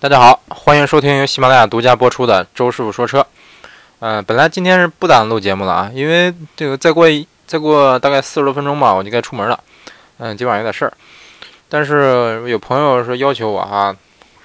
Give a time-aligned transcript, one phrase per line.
[0.00, 3.26] 大家好，欢迎收听由喜马拉雅独家播出的周师傅说车。
[3.98, 9.58] 嗯，本来今天是不打算录节目了啊，因为这个再过一再过大概四十多分钟吧，我就该出门了。
[10.18, 10.92] 嗯，今晚有点事儿，
[11.68, 13.92] 但是有朋友说要求我哈，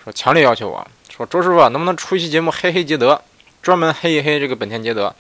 [0.04, 3.22] 说强烈要求我说周师傅能不能出一期节目黑黑捷德，
[3.62, 5.14] 专门黑一黑这个本田捷德。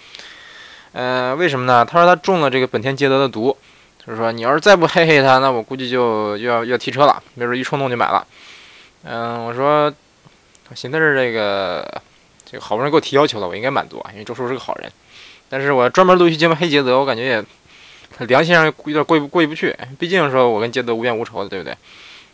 [0.94, 1.86] 呃，为什么呢？
[1.86, 3.56] 他说他中了这个本田捷德的毒，
[4.04, 8.26] 就是说你要是再不黑黑他，那我估计就要要提车了，没准一冲动就买了。
[9.04, 9.94] 嗯，我说。
[10.76, 12.02] 寻思是这个，
[12.46, 14.92] 这个好不容易给我提要求了，我应该满足啊，因为周叔是个好人。
[15.50, 17.46] 但是我专门录一期节目黑杰德，我感觉也
[18.26, 19.76] 良心上有点过意过意不去。
[20.00, 21.76] 毕竟说我跟杰德无冤无仇的，对不对？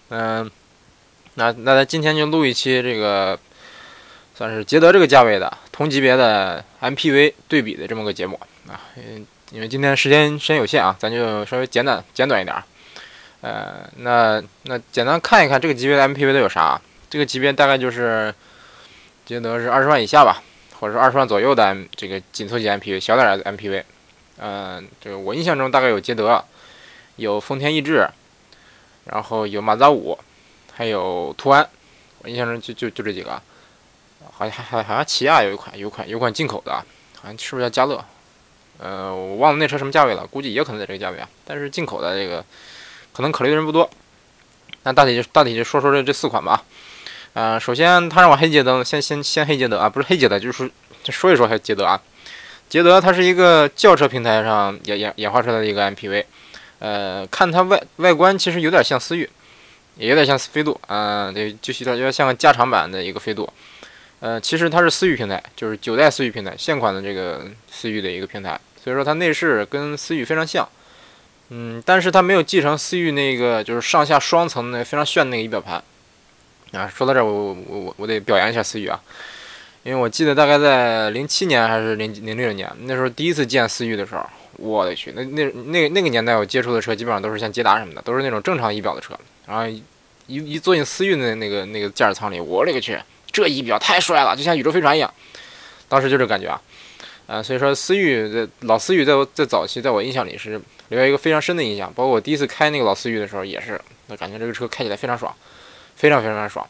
[0.09, 0.49] 嗯，
[1.35, 3.37] 那那咱今天就录一期这个，
[4.35, 8.79] 算是杰德这个价位的同级别的 MPV 对比的这么个节目啊。
[8.95, 12.55] 嗯，因为今天时间时间有限啊，咱就稍微简短简短一点。
[13.41, 16.79] 呃，那那简单看一看这个级别的 MPV 都有啥。
[17.09, 18.33] 这个级别大概就是
[19.25, 20.41] 捷德是二十万以下吧，
[20.79, 23.83] 或者说二十万左右的这个紧凑级 MPV，小点的 MPV。
[24.37, 26.43] 嗯，这个我印象中大概有捷德，
[27.17, 28.07] 有丰田逸致，
[29.05, 30.17] 然后有马自达五，
[30.73, 31.67] 还有途安。
[32.21, 33.41] 我印象中就就就这几个，
[34.31, 38.03] 好像还还好像起亚有一款，有款有款进口的，好像是不是叫嘉乐？
[38.77, 41.27] 呃，我忘了那车什么价位了，估计也可能在这个价位啊。
[41.45, 42.43] 但是进口的这个
[43.11, 43.89] 可能考虑的人不多。
[44.83, 46.63] 那大体就大体就说说这这四款吧。
[47.33, 50.69] 呃，首先他让我黑捷德，先先先黑捷德啊，不是黑捷德，就是
[51.05, 52.01] 说一说黑捷德啊。
[52.67, 56.23] 捷德它是一个轿车平台上演演演化出来的一个 MPV，
[56.77, 59.27] 呃，看它外外观其实有点像思域，
[59.95, 63.51] 也有点像飞度啊，对，就是有点像个加长版的一个飞度。
[64.19, 70.67] 呃，其实它是思域平台，就是九代思域平台，现款的这个思域的一个平台，所以说它内饰跟思域非常像。
[71.49, 75.83] 嗯，但是它没有继承思域那个就是上下双层的非常炫的那个仪表盘。
[76.71, 78.99] 啊，说到这儿，我我我我得表扬一下思域啊，
[79.83, 84.23] 因为我记得大概在零七年还是零零六年，那时候第一次见思域的时候，
[84.57, 89.17] 我的去，那那那那个年代我接触的车基本上都是像捷达什么的，都是那种正常仪表的车。
[89.47, 89.83] 然后一
[90.27, 92.99] 一坐进思域的那个那个驾驶舱里，我勒个去，
[93.31, 95.11] 这仪表太帅了，就像宇宙飞船一样。
[95.87, 96.61] 当时就这感觉啊，
[97.25, 105.33] 啊，所以说思域在老思域在我在早期在我印象里是留下一个非常深的印象，包括我第一次开那个老思域的时候也是，那感觉这个车开起来非常爽。
[105.99, 106.65] 非常非常爽，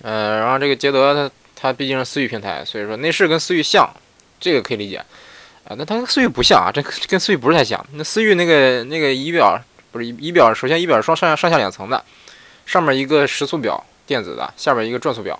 [0.00, 3.86] 嗯，然后这个捷德它它毕竟是思域平台，所以说内饰跟思域像，
[4.40, 4.96] 这个可以理解，
[5.64, 7.84] 啊，那它跟思域不像啊，这跟思域不是太像。
[7.92, 12.02] 那思域那个那个仪表不是仪表，首先仪表是双上下上下两层的，
[12.64, 15.38] 上面一个时速表电子的，下边一个转速表，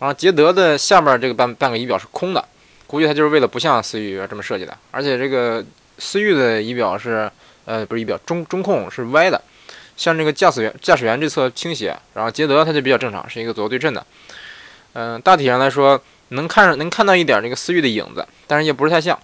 [0.00, 2.44] 然后捷德的下边这个半半个仪表是空的，
[2.88, 5.64] 估计它就是为了不像思域这么设计的，而且这个
[5.98, 7.30] 思域的仪表是
[7.66, 9.40] 呃不是仪表中中控是歪的。
[9.96, 14.04] 像这个驾驶员驾驶员这侧倾斜，然后捷德它就比较正常，是一个左右对称的。
[14.94, 19.18] 嗯，大体上来说，能看能看到一点这个思域的影子，但是也不是太像。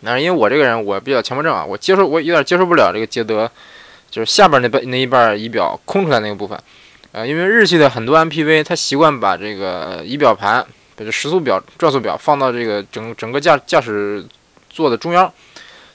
[0.00, 3.50] 那因为我这个人我比较强迫症啊，我接受我有点接受不了这个捷德，
[4.10, 6.58] 就是下边那半那一半仪表空出来那个部分。
[7.12, 10.64] 呃，因为日系的很多 MPV 它习惯把这个仪表盘，
[10.96, 14.24] 把这时速表、转速表放到这个整整个驾驾驶
[14.68, 15.32] 座的中央。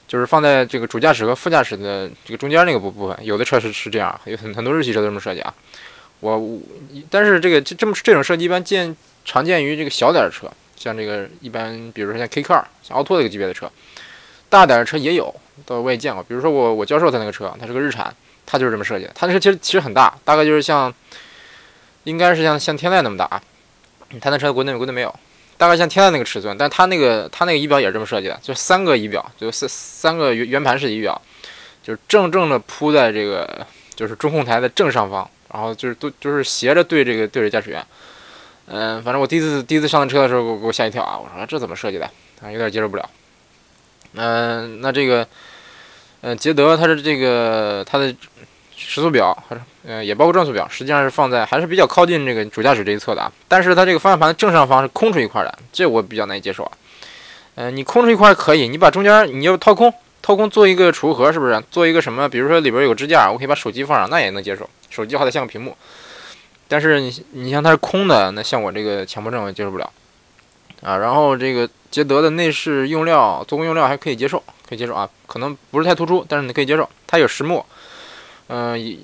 [0.10, 5.54] 就是放在这个主驾驶和副驾驶的这个中间那个部部分，有的车是是这样，有很很多日系车都这么设计啊。
[6.20, 6.60] 我，
[7.12, 13.72] 但是这个这这么这种设计一般见常见于这个小点的车，像这个一般，比如说像 K Car，像奥拓这个级别的车，
[14.50, 15.32] 大点的车也有，
[15.64, 16.24] 到我也见过。
[16.24, 18.12] 比如说我我教授他那个车，他是个日产，
[18.48, 19.12] 他就是这么设计的。
[19.14, 20.92] 他那车其实其实很大，大概就是像，
[22.06, 23.40] 应该是像像天籁那么大啊，
[24.20, 25.16] 他那车国内国内没有。
[25.60, 31.22] 大概像天籁那个尺寸，但它那个它那个仪表也是这么设计的，就三个仪表，就三三个圆圆盘式仪表，
[31.84, 37.86] 就是正正的铺在这个就是中控台的正上方，然后就是都就是斜着对这个对着驾驶员。
[38.68, 41.20] 嗯，反正我第一次第一次上车的时候，给我给我吓一跳啊！
[41.20, 42.10] 我说这怎么设计的
[42.42, 42.50] 啊？
[42.50, 43.10] 有点接受不了。
[44.14, 45.28] 嗯，那这个，
[46.22, 48.16] 嗯，捷德它是这个它的。
[48.80, 49.38] 时速表，
[49.86, 53.32] 呃，也包括转速表，实际上是放在还是比较靠近这个主驾驶这一侧的啊。
[53.48, 56.72] 但是它这个方向盘正上方是空出一块的，这我比较难以接受啊。
[57.56, 61.62] 嗯，你空出一块可以，你把中间你要掏空，掏空做一个储物盒，是不是？
[61.70, 62.30] 做一个什么？
[62.30, 64.70] 比如说里边有个支架，我可以把手机放上，那也能接受。
[64.90, 65.76] 手机好歹像个屏幕。
[66.70, 69.92] 但是你你像它是空的，那像我这个强迫症我接受不了
[70.82, 70.98] 啊。
[70.98, 75.10] 然后这个捷德的内饰用料，做工用料还可以接受，可以接受啊。
[75.28, 76.88] 可能不是太突出，但是你可以接受。
[77.06, 77.66] 它有实木。
[78.50, 78.98] 嗯，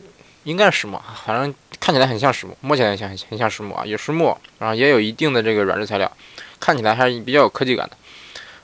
[0.43, 6.11] 应该是实木，反正看起来很像实木，摸起来像很像实木啊，有实木，然后也有一定的这个软质材料，
[6.59, 7.95] 看起来还是比较有科技感的。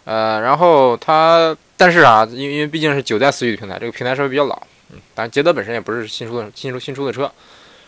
[0.03, 7.31] 呃，然后它，但是啊，因为因为毕竟是九代思域的平台，这个平台稍微比较老，嗯，但捷德本身也不是新出的新出新出的车，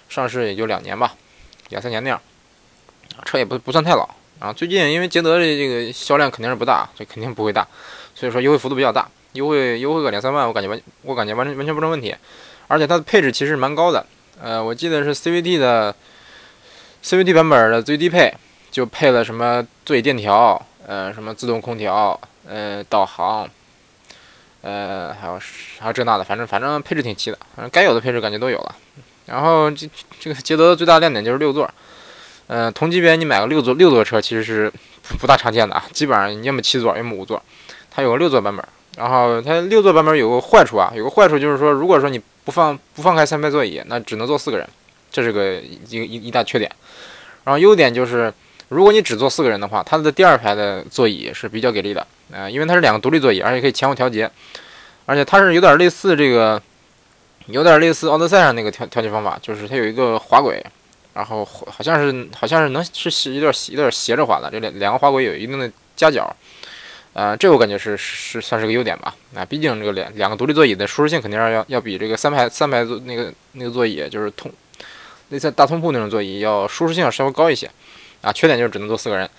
[0.08, 1.16] 上市也就两年吧，
[1.70, 2.22] 两三年那样。
[3.26, 4.10] 车也不不算太老
[4.40, 4.52] 啊。
[4.52, 7.68] 最近因为捷德的这个销量肯定是不大，这肯定不会大，
[8.16, 12.16] 所以说优惠幅度比较大，优惠优惠个两三万，我感觉完我感觉完全完全不成问题。
[12.74, 14.04] 而且它的配置其实蛮高的，
[14.42, 15.96] 呃，我记得是 CVT 的
[17.04, 18.34] CVT 版本的最低配
[18.72, 23.48] 就配了什么座椅电调，呃，什么自动空调，呃，导航，
[24.62, 25.40] 呃，还有
[25.78, 28.76] 还有这那的，反正反正配置挺齐的，反正该有的配置感觉都有了。
[29.28, 29.88] 然后这
[30.20, 31.70] 这个捷德的最大亮点就是六座，
[32.48, 34.74] 呃，同级别你买个六座六座车其实是
[35.20, 37.40] 不大常见的啊，基本上要么七座，要么五座，
[37.92, 38.66] 它有个六座版本。
[38.98, 44.68] 然后它六座版本有个坏处啊，有个坏处就是说，如果说你不放不放开三排座椅，那只能坐四个人，
[45.12, 46.70] 这是个一一一大缺点。
[47.44, 48.34] 然后优点就是，
[48.70, 54.30] 如果你只坐四个人的话，它的第二排的座椅是比较给力的，呃，因为它是两个独立座椅，而且可以前后调节，
[55.06, 56.62] 而且它是有点类似这个，
[57.48, 60.64] 有点类似奥德赛上那个调调节方法，就是它有一个滑轨，
[61.14, 66.36] 然后好像是好像是能是有点有点斜着滑的，这两两个滑轨有一定的夹角。
[67.14, 69.16] 呃，这我感觉是是算是个优点吧。
[69.32, 74.52] 那毕竟这个两两个独立座椅的舒适性肯定是要要比这个三排三排座那个那个座椅就是通，
[75.30, 77.70] 类似大通铺那种座椅要舒适性要稍微高一些。
[78.22, 79.30] 啊，缺点就是只能坐四个人。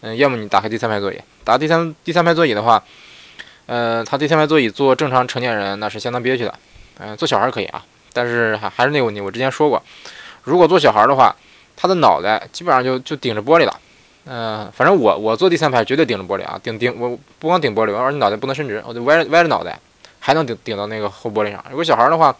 [0.00, 2.82] 嗯，要么你打开第三排座椅，打第三第三排座椅的话，
[3.66, 6.54] 呃，它第三排座椅坐正常成年人那是相当憋屈的。
[6.98, 9.82] 嗯，坐小孩可以啊，但是还还是那个问题，我之前说过，
[10.42, 11.34] 如果坐小孩的话，
[11.76, 13.78] 他的脑袋基本上就就顶着玻璃了。
[14.24, 19.78] 嗯，反正我我坐第三排绝对顶着玻璃啊，顶顶我不光顶玻璃，而且脑袋不能伸直，我就歪歪着脑袋，
[20.20, 21.64] 还能顶顶到那个后玻璃上。
[21.70, 22.34] 如果小孩的话，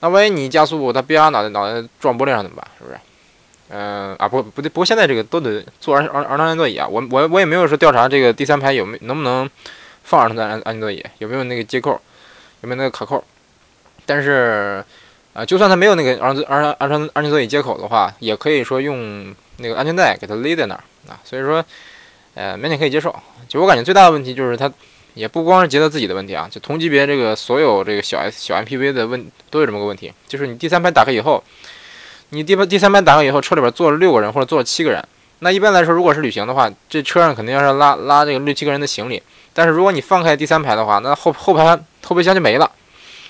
[0.00, 2.66] 那万一你加速，他别脑袋脑袋撞玻璃上怎么办？
[2.78, 2.98] 是不是？
[3.70, 6.88] 嗯啊不不对，不过现在这个都得坐儿儿儿童安全座椅啊。
[6.88, 9.48] 我我我也没有说调查这个第三排有没能不能
[10.04, 11.90] 放儿童的安安全座椅，有没有那个接扣，
[12.62, 13.22] 有没有那个卡扣。
[14.06, 14.82] 但是
[15.34, 20.82] 啊，就算他没有那个儿童儿儿童安全座椅接口的话，也可以说用那个安全带给它勒在那儿。
[21.08, 21.64] 啊，所以说，
[22.34, 23.14] 呃，勉强可以接受。
[23.48, 24.70] 就我感觉最大的问题就是它，
[25.14, 31.42] 也不光是捷德自己的问题啊，就同级别这个所有这个小 S 小 MPV 的问都有这么个问题，就是你第三排打开以后，
[32.30, 35.02] 你第第三排打开以后，车里边坐了六个人或者坐了七个人，
[35.40, 39.22] 那一般来说，如果是旅行的话，这车上肯定要是拉拉这个六七个人的行李。
[39.54, 41.64] 但是如果你放开第三排的话，那后后排
[42.04, 42.70] 后备箱就没了，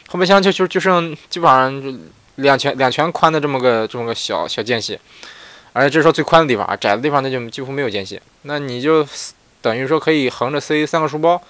[0.08, 1.96] 后备箱就就就剩基本上就
[2.36, 4.98] 两拳两拳宽的这么个这么个小小间隙。
[5.78, 9.06] 而且这是说最宽的地方啊，窄的地方那就几乎没有间隙，那你就
[9.62, 11.40] 等于说可以横着塞三个书包，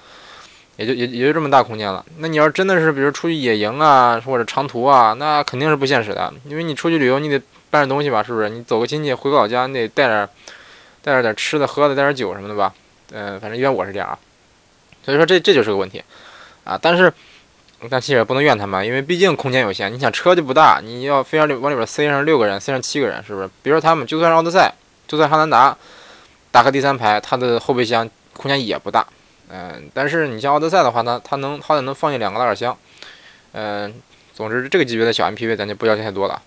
[0.77, 2.05] 也就也也就这么大空间了。
[2.19, 7.41] 那你要真的是比如出去野营啊，或者长途啊，那肯定是不现实的，因为你出去旅游你得
[7.71, 8.51] 搬点东西吧，是不是？
[8.51, 10.29] 你走个亲戚回个老家，你得带点
[11.01, 12.75] 带点点吃的喝的，带点酒什么的吧？
[13.13, 14.19] 嗯，反正一般我是这样啊。
[15.03, 16.05] 所以说这这就是个问题
[16.65, 17.11] 啊，但是。
[17.89, 19.93] 但其实也不能怨他们，因为毕竟空间有限。
[19.93, 23.49] 你想车就不大，你要非要往里边塞上六个人，塞上七个人，是不是？
[23.63, 24.73] 比如说他们，就算是奥德赛，
[25.07, 25.77] 就算汉兰达，
[26.51, 29.07] 打开第三排，它的后备箱空间也不大。
[29.49, 32.77] 嗯，但是你像奥德赛的话，呢，它能好歹能放进两个拉杆箱。
[33.53, 33.95] 嗯，
[34.35, 36.43] 总之这个级别的小 MPV 咱就不要求太多了。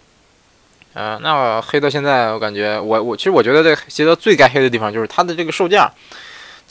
[0.96, 5.90] 嗯，那黑到现在，我感觉我我其实我觉得这捷德最该黑的地方就是它的这个售价。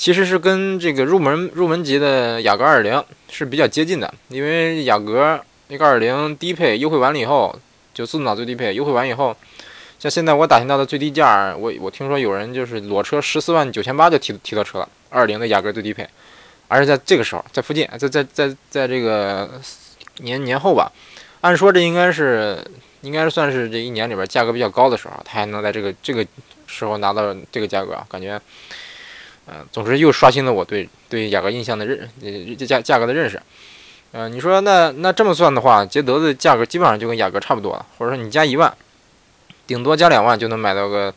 [0.00, 5.38] 其实是跟这个入门入门级的雅阁二零是比较接近的，因为雅阁
[5.68, 7.54] 那个二零低配优惠完了以后，
[7.92, 9.36] 就自动挡最低配优惠完以后，
[9.98, 16.08] 像现在我打听到的最低价，我我听说有人就是裸车十四万九千八就提提到车了二零的雅阁最低配，
[16.68, 19.60] 而且在这个时候在附近，在在在在这个
[20.20, 20.90] 年年后吧，
[21.42, 22.56] 按说这应该是
[23.02, 26.26] 应该算是这一年里边价格比较高的时候，他还能在这个这个
[26.66, 28.40] 时候拿到这个价格，感觉。
[29.52, 32.08] 嗯，总之又刷新了我对对雅阁印象的认
[32.56, 33.42] 这价价格的认识。
[34.12, 38.72] 嗯，你说那那这么算的话，捷德的价格基本上就跟雅阁差不多了，或者说你加一万，
[39.66, 41.12] 顶多加两万就能买到个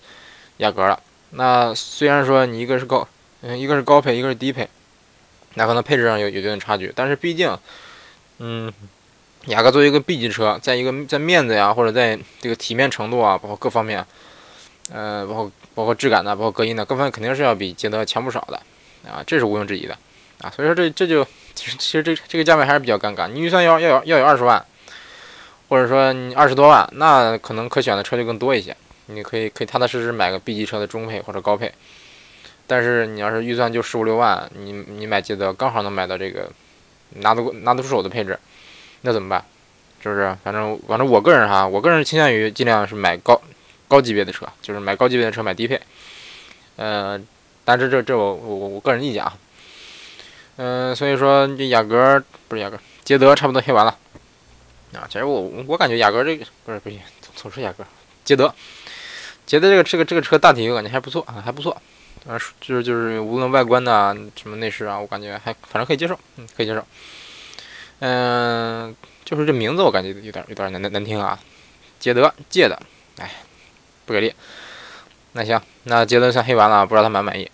[0.57, 0.99] 雅阁了。
[1.31, 3.07] 那虽然说你一个是高，
[3.41, 4.67] 嗯，一个是高配，一个是低配，
[5.53, 7.55] 那可能配置上有有一定差距，但是毕竟，
[8.39, 8.73] 嗯，
[9.45, 14.03] 雅阁作为一个 B 级车，在一个在面子呀，或者在这个体面程度啊，包括各方面。
[14.91, 18.61] 呃，包括包括质感呢，包括隔音呢，各方面肯定是要比捷德强不少的，
[19.09, 19.97] 啊，这是毋庸置疑的，
[20.41, 21.25] 啊，所以说这这就
[21.55, 23.27] 其实其实这这个价位还是比较尴尬。
[23.27, 24.63] 你预算要要有要有二十万，
[25.69, 28.75] 或者说你二十多万，那可能可选的车就更多一些，
[29.07, 31.71] 你可以可以踏踏实实买个 B 级车的中配或者高配。
[32.67, 36.49] 但是你要是预算就十五六万，你你买捷德刚好能买到这个
[37.15, 38.39] 拿得拿得出手的配置，
[39.01, 39.43] 那怎么办？
[40.01, 40.35] 是不是？
[40.43, 43.41] 反正反正我个人哈，我个人倾向于尽量是买高。
[43.93, 45.79] 高级别的车就是买高级别的车买低配，
[46.77, 47.21] 呃，
[47.63, 49.37] 但是这这我我我个人意见啊，
[50.55, 53.95] 嗯，所以说这雅阁不是雅阁，捷德差不多黑完了
[54.93, 55.05] 啊。
[55.07, 56.99] 其实我我感觉雅阁这个不是不行，
[57.35, 57.85] 总是雅阁，
[58.25, 58.51] 捷德，
[59.45, 61.79] 捷德这个这个这个车大体我感觉还不错啊，还不错。
[62.27, 66.83] 啊，就是就是无论外观呐，什么内饰啊，我感觉还反正可以接受，嗯，可以接受。
[67.99, 71.37] 嗯，就是这名字我感觉有点有点难难难听啊。
[71.99, 72.81] 捷德借的，
[73.17, 73.29] 哎，
[74.05, 74.33] 不给力。
[75.33, 77.49] 那行，那捷德算黑完了，不知道他满不满意。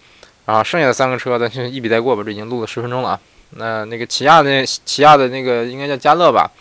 [0.45, 3.19] 然后剩下的三个车咱就一笔带过吧，这已经录了十分钟了啊。
[3.51, 6.51] 那那个起亚的起亚的那个应该叫嘉乐吧，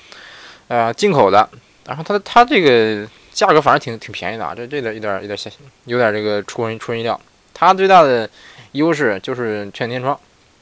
[0.68, 1.48] 呃，进口的。
[1.86, 5.50] 然后它它这个价格反正挺挺便宜的啊，这这点有点有点小
[5.86, 7.18] 有点这个出人出人意料。
[7.54, 8.28] 它最大的
[8.72, 10.18] 优势就是全景天窗，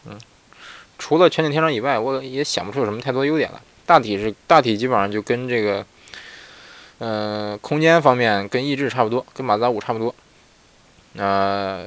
[0.09, 0.19] 嗯，
[0.99, 3.61] 除了全景天窗以外，我也想不出有什么太多优点了。
[3.85, 5.85] 大体是大体基本上就跟这个，
[6.99, 10.15] 呃，空间方面跟逸致差不多，跟马自达五差不多。
[11.13, 11.85] 那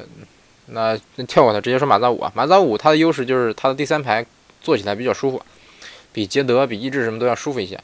[0.67, 0.97] 那
[1.27, 2.31] 跳过它，直接说马自达五啊。
[2.35, 4.25] 马自达五它的优势就是它的第三排
[4.61, 5.41] 坐起来比较舒服，
[6.13, 7.79] 比捷德、比逸致什么都要舒服一些。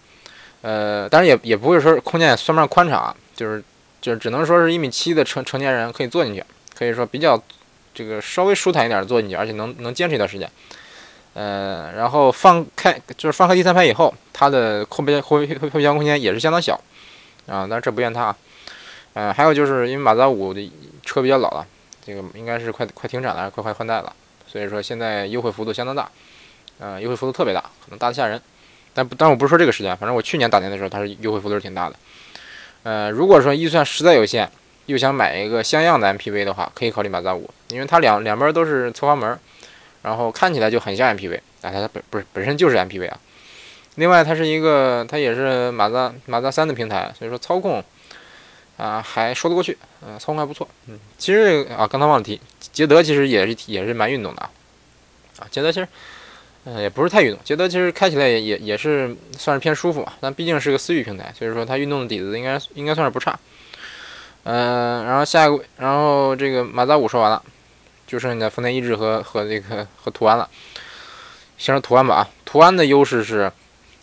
[0.62, 3.64] 呃，当然也也不会说空间也算不上宽敞啊，就是
[4.02, 6.44] 就是只能说是一米七的成成年人可以坐进去。
[6.78, 7.42] 可以说比较
[7.94, 10.50] 这个稍微舒坦一点坐进去，而且能能坚持一段时间。
[11.34, 16.80] 呃，然后放开就是放开第三排以后，它的后备箱后后后备箱空间也是相当小
[17.48, 18.38] 啊，但是这不怨他啊。
[19.14, 20.72] 呃，还有就是因为马自达五的
[21.04, 21.66] 车比较老了，
[22.06, 24.14] 这个应该是快快停产了，快快换代了，
[24.48, 26.10] 所以说现在优惠幅度相当大，
[26.80, 28.42] 呃，优惠幅度特别大，可能大的吓人。
[28.94, 31.96] 但但我不是说这个时间，反正我去年打年的时候，它是优惠幅度是挺大的。
[32.84, 34.50] 呃，如果说预算实在有限。
[34.88, 39.36] 又想买一个像样的 MPV 的话，可以考虑马自达五，因为它两两边都是侧滑门，
[40.04, 43.20] 然后看起来就很像 MPV，啊，它本不是本身就是 MPV 啊。
[43.96, 47.84] 另外，它是一个，它也是马自达马自达三的平台，所以说操控
[48.78, 50.68] 啊还说得过去，嗯，操控还不错。
[50.88, 52.40] 嗯，其实啊，刚才忘了提，
[52.74, 55.88] 捷德其实也是也是蛮运动的啊，捷德其实
[56.66, 63.40] 嗯也不是太运动，捷德其实开起来也也也是算是偏舒服，但毕竟是个思域平台，所以说它运动的底子应该应该算是不差。
[64.44, 67.42] 嗯，然后下一个，然后这个马自达五说完了，
[68.06, 70.48] 就剩下丰田逸致和和这个和途安了。
[71.58, 73.52] 先说途安吧啊，途安的优势是，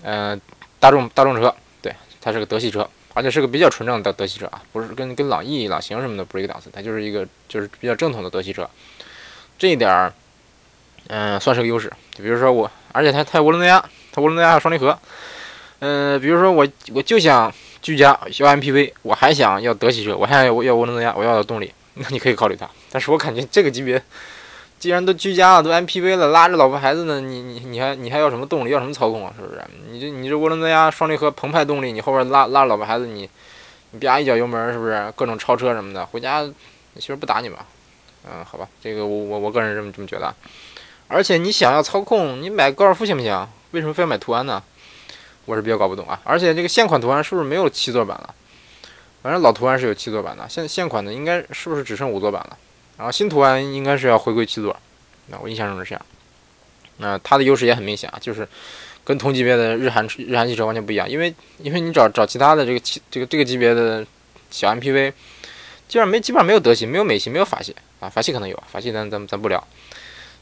[0.03, 0.41] 嗯，
[0.79, 8.69] 大众大众车，对，它是个德系车，而且是个比较纯正的德系车啊，不是跟跟朗逸、朗行什么的不是一个档次，它就是一个就是比较正统的德系车，
[9.59, 10.13] 这一点儿，
[11.09, 11.93] 嗯，算是个优势。
[12.13, 13.83] 就比如说我，而且它它涡轮增压，
[14.13, 14.99] 它涡轮增压有双离合，
[15.81, 17.53] 嗯，比如说我我就想。
[17.83, 22.65] 居家要 MPV，我还想要德系车，我还想要要涡轮增压，我要的动力，那你可以考虑它。
[22.93, 24.01] 但是我感觉这个级别，
[24.83, 29.33] 既然都居家了，都 MPV 了，拉着老婆孩子呢，你你你还你还要什么动力，要什么操控啊？
[29.39, 29.63] 是不是？
[29.89, 33.31] 你这你这涡轮增压双离合澎湃动力，你后边拉拉着老婆孩子，你
[33.93, 36.05] 你啪一脚油门，是不是各种超车什么的？
[36.07, 36.41] 回家
[36.95, 37.65] 你媳妇不打你吧？
[38.25, 40.35] 嗯，好吧，这个我我我个人这么这么觉得。
[41.07, 43.49] 而且你想要操控，你买高尔夫行不行？
[43.71, 44.61] 为什么非要买途安呢？
[45.45, 48.35] 我是比较搞不懂啊，而且这个现款途安是不是没有七座版了？
[49.23, 52.59] 反正老途安是有七座版的，现现款的应该是不是只剩五座版了？
[53.03, 54.77] 然后新途安应该是要回归七座，
[55.27, 56.07] 那我印象中是这样。
[56.99, 58.47] 那它的优势也很明显啊，就是
[59.03, 62.81] 跟同级别的日韩日韩汽车完全不一样，因为因为你找找其他的这个
[63.11, 64.07] 这个这个级别的
[64.53, 65.13] 小 MPV，
[65.89, 69.67] 基本上没基本上没有德系，没有美系，没有法系啊，法系可能有，法系咱咱咱不聊。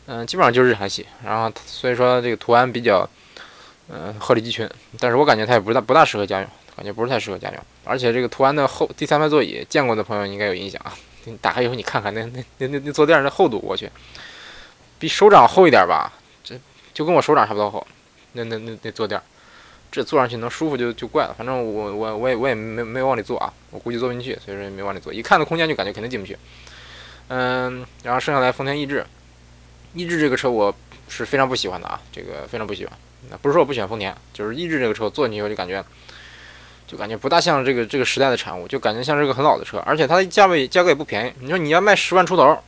[0.05, 3.09] 嗯，基本上就是日韩系，然后所以说这个途安比较。
[3.93, 7.59] 嗯，鹤立鸡群，但是我感觉它也不大不大适合家用，感觉不是太适合家用。
[7.85, 10.95] 而且这个途安的后第三排座椅，见过的朋友应该有印象啊。
[11.25, 13.91] 你打开以后你看看那那那那那坐垫的厚度，我去，
[14.99, 16.12] 比手掌厚一点吧，
[16.43, 16.59] 这
[16.95, 17.87] 就跟我手掌差不多厚。
[18.33, 19.21] 那那那那坐垫，
[19.91, 21.35] 这坐上去能舒服就就怪了。
[21.37, 25.12] 反正我我我也我也没没往里坐啊，我估计坐不进去，所以说也没往里坐。
[25.12, 26.37] 一看那空间就感觉肯定进不去。
[27.29, 29.05] 嗯，然后剩下来丰田逸致，
[29.95, 30.75] 逸致这个车我
[31.09, 32.97] 是非常不喜欢的啊，这个非常不喜欢。
[33.31, 35.85] 那不是说我不喜欢丰田，就是逸致这个车坐进去以后就感觉，
[36.90, 41.32] 就感觉不大像这个这个时代的产物，就感觉像是个很老的车，而且它的价位价格也不便宜。
[41.38, 42.59] 你说你要卖十万出头，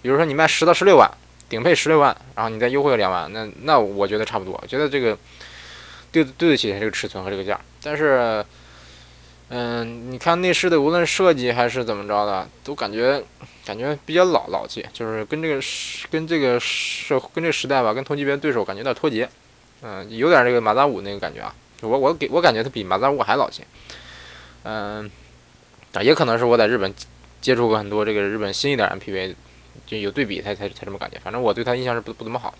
[0.00, 1.06] 比如说你卖十到十六万，
[1.50, 5.18] 顶配十六万，然后你再优惠个两万，那那我觉得差不多，我觉得这个
[6.10, 7.60] 对对得起这个尺寸和这个价。
[7.82, 8.42] 但是，
[9.50, 13.22] 嗯，你看内饰的无论设计还是怎么着的，都感觉
[13.66, 15.60] 感觉比较老老气，就是跟这个
[16.10, 19.28] 跟这个社跟这个时代吧，跟同级别对手感觉有点脱节。
[19.80, 23.62] 嗯，有点这个马自达五那个感觉啊，我我给我感觉它比马自达五还老些。
[24.64, 25.10] 嗯，
[25.94, 26.92] 啊，也可能是我在日本
[27.40, 29.34] 接触过很多这个日本新一点 MPV，
[29.86, 31.18] 就有对比才才才这么感觉。
[31.22, 32.52] 反正我对它印象是不不怎么好，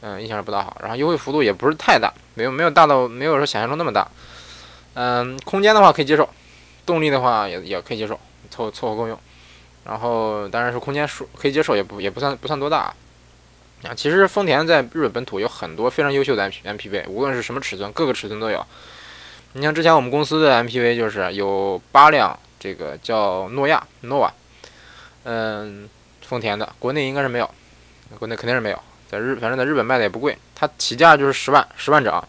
[0.00, 0.76] 嗯，印象是不大好。
[0.80, 4.08] 然后优惠幅度也不是太大，没有没有大到没有说想象中那么大。
[4.94, 6.28] 嗯，空间的话可以接受，
[6.86, 8.18] 动力的话也也可以接受，
[8.50, 9.18] 凑凑合够用。
[9.84, 12.78] 然后当然是空间数可以接受，也不也不算不算多大。
[12.78, 12.94] 啊
[13.82, 18.64] 啊，其实丰田在日本本土有很多非常优秀的 M MPV，无论是什么尺寸，各个尺寸都有。
[19.52, 24.30] 你像之前我们公司的 MPV 就是有八辆这个叫诺亚 Nova，
[25.24, 25.88] 嗯，
[26.22, 27.50] 丰田的，国内应该是没有，
[28.18, 32.24] 国内肯定是没有，在日反正在日本卖的也不贵，它起价就是十万十万整，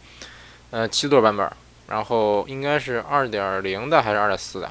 [0.71, 1.49] 呃，七座版本，
[1.87, 4.67] 然后应该是二点零的还是二点四的，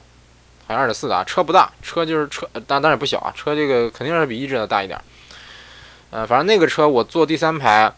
[0.67, 5.01] 好像二点四的啊，车不大，车就是车，当当然不小啊，车这个肯定是比一致的大一点，
[6.15, 7.93] 呃，反正那个车我坐第三排，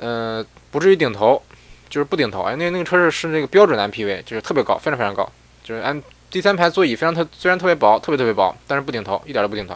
[0.00, 1.42] 呃，不至于顶头，
[1.88, 5.26] 就是不顶头，哎，那那个车是是那个标准的 MPV，就是特别高，非常非常高，
[5.64, 6.02] 就是按。
[6.30, 9.74] 第三排座椅非常特，虽然特别薄，特别特别薄，但是不顶头，一点都不顶头。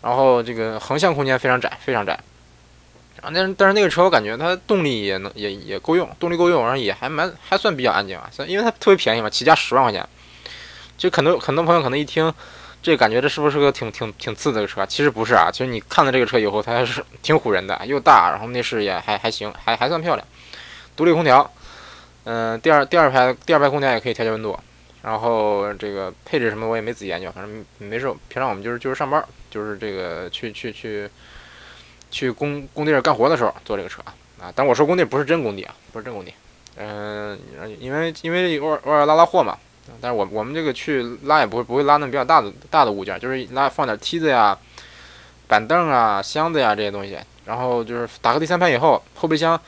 [0.00, 2.12] 然后这个横向空间非常窄，非常窄。
[3.20, 10.08] 啊，但是但是那个车我感觉它动力也能也也够用，动力够用，然后也还蛮还算比较安静啊，因为它特别便宜嘛，起价十万块钱。
[10.96, 12.32] 就很多很多朋友可能一听，
[12.82, 14.84] 这感觉这是不是个挺挺挺次的车？
[14.86, 20.26] 其实不是啊，其实你看了这个车以后，它还是 挺唬人的，又大，然后内饰也还还行，还还算漂亮。
[20.96, 21.48] 独立空调，
[22.24, 24.58] 嗯，第二第二排第二排空调也可以调节温度。
[25.02, 28.12] 然后这个配置什么我也没仔细研究，反正没事。
[28.28, 31.08] 平常我们就是就是上班，就是这个去去去
[32.10, 34.02] 去工工地干活的时候坐这个车
[34.40, 34.52] 啊。
[34.54, 36.34] 但我说工地不是真工地啊，不是真工地。
[36.76, 37.38] 嗯，
[37.78, 39.56] 因为因为偶尔偶尔拉拉货嘛。
[40.00, 44.56] 但是我我们这个去拉也不会不会拉那么比较大的大的物件，就是拉放点梯子呀、
[45.46, 47.18] 板凳啊、箱子呀这些东西。
[47.44, 49.60] 然后就是打开第三排以后，后备箱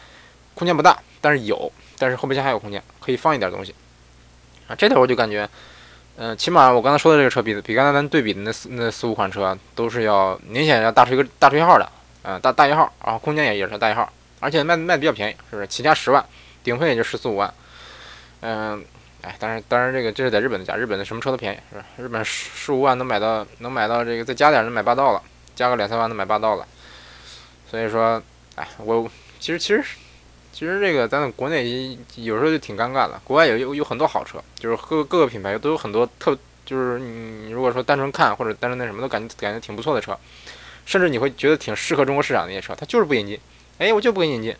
[0.54, 3.74] 空间不大，但是有，但是后备箱还有空间，可以放一点东西。
[4.68, 5.48] 啊，这头我就感觉，
[6.16, 11.90] 嗯，起码我刚才说的这个车比比刚才咱对比的那四那四五款车都是要明显要大出一个大出一号的，
[12.22, 15.66] 嗯，大大一号，然后空间也也是大一号，而且卖卖的比较便宜，是不是？
[15.66, 16.24] 起价十万，
[16.62, 17.52] 顶配也就十四五万，
[18.40, 18.84] 嗯，
[19.24, 21.84] 哎，当然当然这个这是在日本的价，日本的什么车都便宜，是吧？
[21.96, 25.22] 日本十五万能买到能买到这个再加点能买霸道了，
[25.54, 26.66] 加个两三万能买霸道了，
[27.70, 28.22] 所以说，
[28.56, 29.84] 哎，我其实其实。
[30.56, 40.16] 其实这个咱国内有时候就挺尴尬的，国外有有有很多好车，就是各各个品牌都有很多特，就是你如果说单纯看或者单纯那什么，都感觉感觉挺不错的车，
[40.86, 43.36] 甚至你会觉得挺适合中国市场那些车，它就是不引进，
[43.78, 44.54] 哎，我就不给你引进。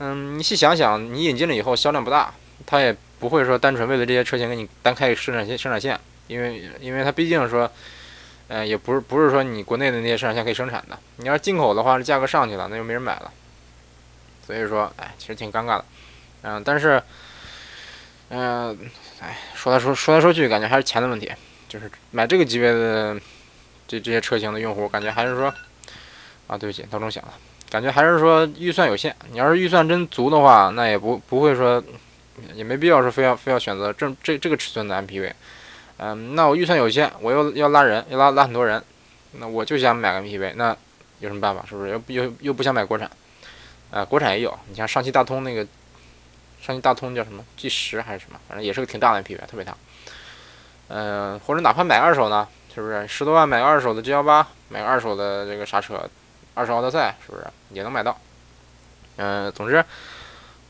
[0.00, 2.34] 嗯，你细想想，你引进了以后销量不大，
[2.66, 7.70] 它也不会说单纯为了这些车型给你单开生产线生产线，因为因为它毕竟说，
[8.48, 13.30] 呃，也不是不是说你国内的那些生产线可以生产的，你要是进口的话，这价格上去了，那就没人买了。
[14.46, 15.84] 所以说，哎，其实挺尴尬的，
[16.42, 17.00] 嗯，但是，
[18.30, 18.76] 嗯，
[19.20, 21.30] 哎，说来说说来说去，感觉还是钱的问题。
[21.68, 23.16] 就是买这个级别的
[23.86, 25.54] 这这些车型的用户，感觉还是说，
[26.48, 27.32] 啊，对不起，闹钟响了，
[27.70, 29.14] 感觉还是说预算有限。
[29.30, 31.80] 你要是预算真足的话，那也不不会说，
[32.54, 35.32] 也没必要说非要非要选择这这这个尺寸的 MPV。
[35.98, 38.82] 嗯，那我预算有限，我又要拉人，要拉拉很多人，
[39.32, 40.74] 那我就想买个 MPV，那
[41.18, 41.64] 有什么办法？
[41.68, 41.90] 是不是？
[41.90, 43.10] 又又又不想买国产？
[43.90, 45.66] 呃，国产也有，你像上汽大通那个，
[46.62, 49.76] 上汽大通叫什么 G 十还是什么，反正也是个挺大的 MPV，特别大。
[50.88, 56.08] 嗯，或者哪怕买二手呢，是不是十多万买个二手的 G 幺八，买个二手的这个啥车，
[56.54, 58.18] 二手奥德赛，是不是也能买到？
[59.16, 59.84] 嗯，总之，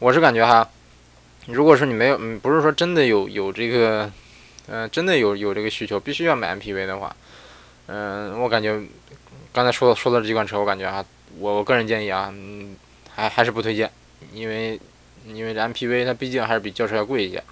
[0.01, 0.69] 我是感觉哈，
[1.53, 4.11] 如果说你没有，嗯，不是说真的有有这个，
[4.69, 7.15] 嗯，真的有有这个需求，必须要买 MPV 的话，
[7.87, 8.81] 嗯，我感觉
[9.53, 11.05] 刚才说说的这几款车，我感觉啊，
[11.39, 12.77] 我我个人建议啊，嗯。
[13.13, 13.91] 还还是不推荐，
[14.33, 14.81] 因为
[15.27, 17.43] 因为 MPV 它毕竟还是比轿车要贵一些，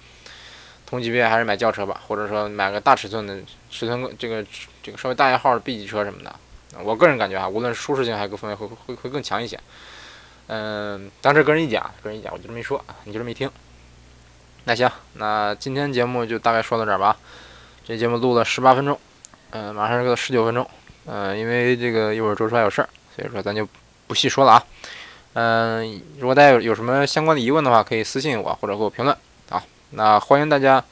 [0.87, 3.37] 同级别还是买轿车吧，或者说买个大尺寸的
[3.69, 4.43] 尺寸这个
[4.81, 6.33] 这个稍微大一号的 B 级车什么的。
[6.81, 9.59] 我个人感觉啊，无论是舒适性还是各方面会会会更强一些。
[10.47, 13.51] 嗯，当时个人意见啊，个人意见我就这么一说，你就这么一听。
[14.65, 17.15] 那行，那今天节目就大概说到这儿吧。
[17.83, 18.99] 这节目录了十八分钟，
[19.51, 20.69] 嗯，马上是个十九分钟。
[21.05, 23.67] 嗯，因为这个一会儿周叔还有事儿，所以说咱就
[24.05, 24.63] 不细说了啊。
[25.33, 29.15] 嗯，如果大家有有什么相关的疑问的话，可以私信我或者给我评论
[29.49, 29.63] 啊。
[29.91, 30.83] 那欢迎大家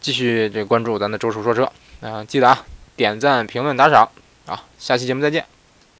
[0.00, 1.70] 继续这关注咱的周叔说车，
[2.00, 2.64] 嗯，记得啊，
[2.96, 4.08] 点赞、评论、打赏
[4.46, 4.64] 啊。
[4.78, 5.57] 下期节目再见。